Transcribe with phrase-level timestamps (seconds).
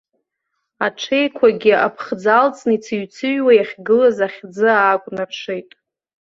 [0.85, 5.69] Аҽеиқәагьы аԥхӡы алҵны ицыҩцыҩуа иахьгылаз ахьӡы аакәнаршеит.